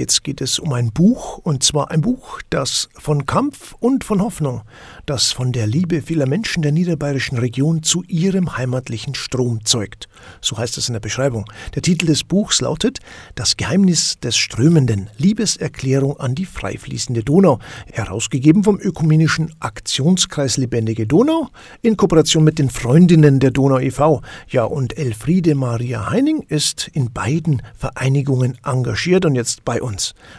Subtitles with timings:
[0.00, 4.22] jetzt geht es um ein Buch, und zwar ein Buch, das von Kampf und von
[4.22, 4.62] Hoffnung,
[5.04, 10.08] das von der Liebe vieler Menschen der niederbayerischen Region zu ihrem heimatlichen Strom zeugt.
[10.40, 11.44] So heißt es in der Beschreibung.
[11.74, 13.00] Der Titel des Buchs lautet
[13.34, 17.58] Das Geheimnis des Strömenden, Liebeserklärung an die freifließende Donau,
[17.92, 21.48] herausgegeben vom ökumenischen Aktionskreis Lebendige Donau
[21.82, 24.22] in Kooperation mit den Freundinnen der Donau e.V.
[24.48, 29.89] Ja, und Elfriede Maria Heining ist in beiden Vereinigungen engagiert und jetzt bei uns.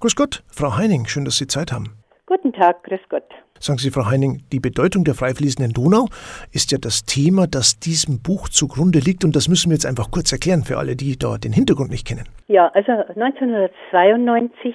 [0.00, 1.96] Grüß Gott, Frau Heining, schön, dass Sie Zeit haben.
[2.26, 3.24] Guten Tag, grüß Gott.
[3.58, 6.08] Sagen Sie, Frau Heining, die Bedeutung der freifließenden Donau
[6.52, 10.10] ist ja das Thema, das diesem Buch zugrunde liegt und das müssen wir jetzt einfach
[10.10, 12.24] kurz erklären für alle, die da den Hintergrund nicht kennen.
[12.48, 14.74] Ja, also 1992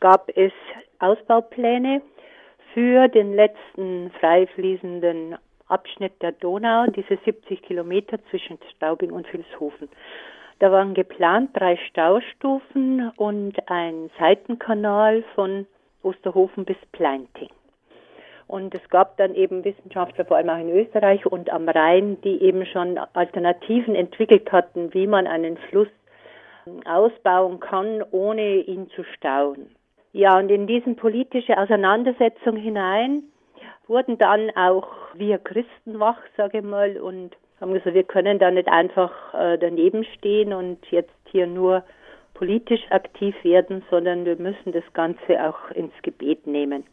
[0.00, 0.52] gab es
[0.98, 2.02] Ausbaupläne
[2.74, 5.36] für den letzten freifließenden
[5.68, 9.88] Abschnitt der Donau, diese 70 Kilometer zwischen Straubing und Vilshofen.
[10.58, 15.66] Da waren geplant drei Staustufen und ein Seitenkanal von
[16.02, 17.50] Osterhofen bis Pleinting.
[18.48, 22.42] Und es gab dann eben Wissenschaftler, vor allem auch in Österreich und am Rhein, die
[22.42, 25.88] eben schon Alternativen entwickelt hatten, wie man einen Fluss
[26.86, 29.70] ausbauen kann, ohne ihn zu stauen.
[30.12, 33.22] Ja, und in diesen politische Auseinandersetzung hinein
[33.86, 38.50] wurden dann auch wir Christen wach, sage ich mal, und haben gesagt, wir können da
[38.50, 41.82] nicht einfach äh, daneben stehen und jetzt hier nur
[42.34, 46.84] politisch aktiv werden, sondern wir müssen das Ganze auch ins Gebet nehmen.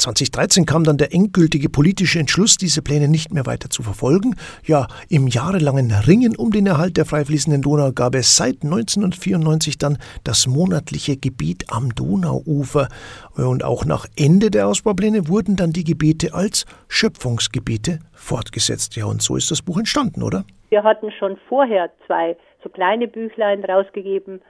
[0.00, 4.34] 2013 kam dann der endgültige politische Entschluss, diese Pläne nicht mehr weiter zu verfolgen.
[4.64, 9.98] Ja, im jahrelangen Ringen um den Erhalt der freifließenden Donau gab es seit 1994 dann
[10.24, 12.88] das monatliche Gebet am Donauufer.
[13.36, 18.96] Und auch nach Ende der Ausbaupläne wurden dann die Gebete als Schöpfungsgebete fortgesetzt.
[18.96, 20.44] Ja, und so ist das Buch entstanden, oder?
[20.70, 24.40] Wir hatten schon vorher zwei so kleine Büchlein rausgegeben,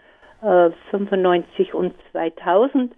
[0.42, 2.92] äh, 95 und 2000.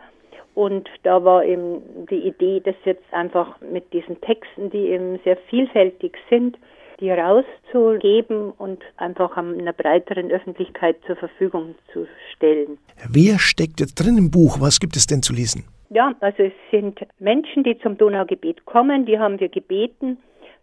[0.55, 5.37] Und da war eben die Idee, das jetzt einfach mit diesen Texten, die eben sehr
[5.49, 6.59] vielfältig sind,
[7.01, 12.79] die rauszugeben und einfach einer breiteren Öffentlichkeit zur Verfügung zu stellen.
[13.11, 14.61] Wer steckt jetzt drin im Buch?
[14.61, 15.65] Was gibt es denn zu lesen?
[15.91, 20.19] Ja, also es sind Menschen, die zum Donaugebet kommen, die haben wir gebeten,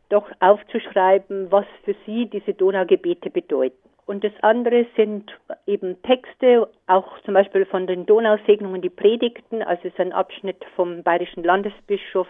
[0.09, 3.77] doch aufzuschreiben, was für sie diese Donaugebete bedeuten.
[4.09, 5.31] Und das andere sind
[5.67, 9.61] eben Texte, auch zum Beispiel von den Donausegnungen, die Predigten.
[9.61, 12.25] Also es ist ein Abschnitt vom bayerischen Landesbischof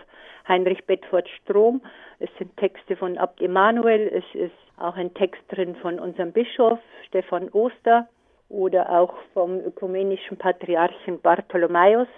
[0.45, 1.81] Heinrich Bedford Strom.
[2.19, 4.11] Es sind Texte von Abt Emanuel.
[4.13, 8.09] Es ist auch ein Text drin von unserem Bischof Stefan Oster
[8.49, 12.09] oder auch vom ökumenischen Patriarchen Bartholomäus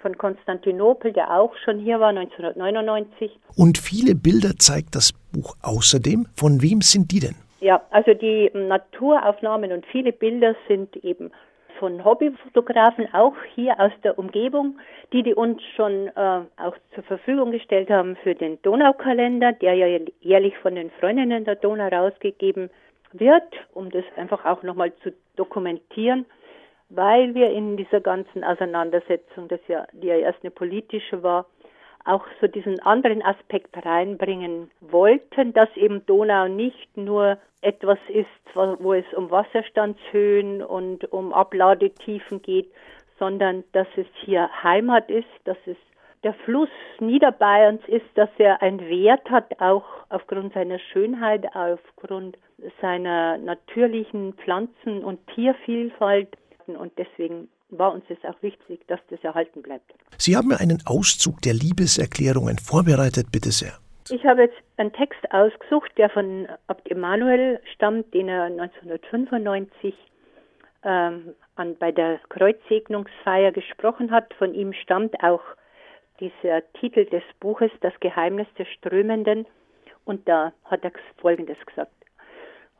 [0.00, 3.32] von Konstantinopel, der auch schon hier war 1999.
[3.56, 6.28] Und viele Bilder zeigt das Buch außerdem.
[6.36, 7.47] Von wem sind die denn?
[7.60, 11.32] Ja, also die Naturaufnahmen und viele Bilder sind eben
[11.78, 14.78] von Hobbyfotografen, auch hier aus der Umgebung,
[15.12, 20.00] die die uns schon äh, auch zur Verfügung gestellt haben für den Donaukalender, der ja
[20.20, 22.70] jährlich von den Freundinnen der Donau rausgegeben
[23.12, 26.26] wird, um das einfach auch nochmal zu dokumentieren,
[26.90, 31.46] weil wir in dieser ganzen Auseinandersetzung, das ja, die ja erst eine politische war,
[32.08, 38.94] auch so diesen anderen Aspekt reinbringen wollten, dass eben Donau nicht nur etwas ist, wo
[38.94, 42.70] es um Wasserstandshöhen und um Abladetiefen geht,
[43.18, 45.76] sondern dass es hier Heimat ist, dass es
[46.24, 52.36] der Fluss Niederbayerns ist, dass er einen Wert hat, auch aufgrund seiner Schönheit, aufgrund
[52.80, 56.28] seiner natürlichen Pflanzen- und Tiervielfalt.
[56.66, 59.92] Und deswegen war uns es auch wichtig, dass das erhalten bleibt.
[60.16, 63.78] Sie haben mir einen Auszug der Liebeserklärungen vorbereitet, bitte sehr.
[64.10, 69.94] Ich habe jetzt einen Text ausgesucht, der von Abt Emanuel stammt, den er 1995
[70.82, 74.32] ähm, an, bei der Kreuzsegnungsfeier gesprochen hat.
[74.34, 75.42] Von ihm stammt auch
[76.20, 79.46] dieser Titel des Buches, Das Geheimnis der Strömenden.
[80.04, 81.92] Und da hat er Folgendes gesagt.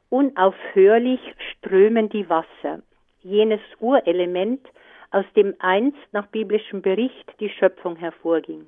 [0.09, 1.21] Unaufhörlich
[1.51, 2.81] strömen die Wasser,
[3.21, 4.67] jenes Urelement,
[5.11, 8.67] aus dem einst nach biblischem Bericht die Schöpfung hervorging.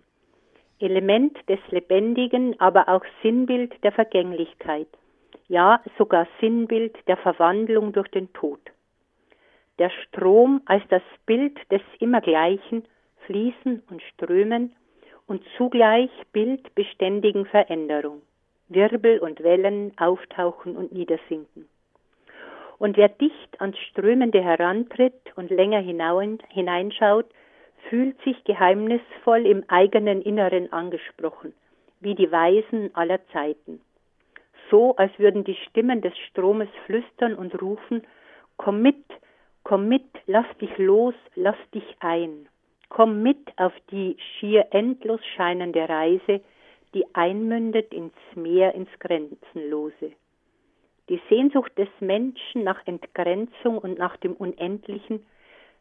[0.78, 4.88] Element des Lebendigen, aber auch Sinnbild der Vergänglichkeit,
[5.48, 8.60] ja sogar Sinnbild der Verwandlung durch den Tod.
[9.78, 12.84] Der Strom als das Bild des Immergleichen,
[13.26, 14.74] Fließen und Strömen
[15.26, 18.20] und zugleich Bild beständigen Veränderung,
[18.68, 21.68] Wirbel und Wellen auftauchen und niedersinken.
[22.80, 27.26] Und wer dicht ans Strömende herantritt und länger hineinschaut,
[27.88, 31.54] fühlt sich geheimnisvoll im eigenen Inneren angesprochen,
[32.00, 33.80] wie die Weisen aller Zeiten.
[34.68, 38.02] So, als würden die Stimmen des Stromes flüstern und rufen,
[38.56, 39.04] komm mit,
[39.62, 42.48] Komm mit, lass dich los, lass dich ein.
[42.88, 46.40] Komm mit auf die schier endlos scheinende Reise,
[46.94, 50.12] die einmündet ins Meer, ins Grenzenlose.
[51.10, 55.26] Die Sehnsucht des Menschen nach Entgrenzung und nach dem Unendlichen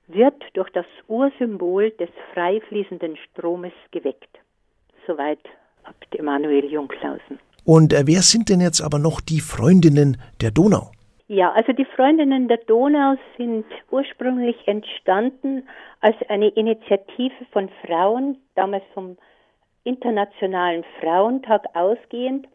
[0.08, 4.40] wird durch das Ursymbol des frei fließenden Stromes geweckt.
[5.06, 5.40] Soweit
[5.84, 7.40] Abt Emanuel Jungklausen.
[7.64, 10.92] Und äh, wer sind denn jetzt aber noch die Freundinnen der Donau?
[11.28, 15.68] Ja, also die Freundinnen der Donau sind ursprünglich entstanden
[16.02, 19.16] als eine Initiative von Frauen, damals vom
[19.84, 22.48] Internationalen Frauentag ausgehend,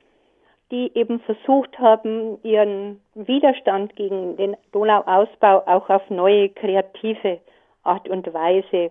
[0.75, 7.39] die eben versucht haben, ihren Widerstand gegen den Donauausbau auch auf neue kreative
[7.85, 8.91] Art und Weise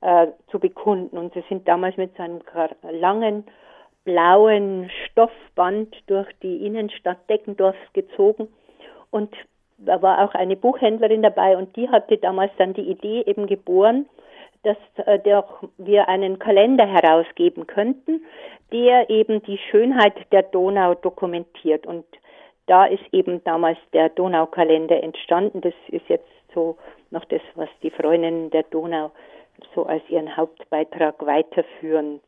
[0.00, 1.16] äh, zu bekunden.
[1.16, 2.40] Und sie sind damals mit so einem
[2.90, 3.44] langen
[4.04, 8.48] blauen Stoffband durch die Innenstadt Deckendorf gezogen
[9.10, 9.32] und
[9.78, 14.06] da war auch eine Buchhändlerin dabei und die hatte damals dann die Idee eben geboren,
[14.62, 14.76] dass
[15.06, 15.18] äh,
[15.78, 18.24] wir einen Kalender herausgeben könnten,
[18.72, 21.86] der eben die Schönheit der Donau dokumentiert.
[21.86, 22.04] Und
[22.66, 25.60] da ist eben damals der Donaukalender entstanden.
[25.60, 26.76] Das ist jetzt so
[27.10, 29.10] noch das, was die Freundinnen der Donau
[29.74, 32.20] so als ihren Hauptbeitrag weiterführen.